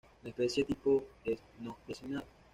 [0.23, 2.25] La especie tipo es: no designada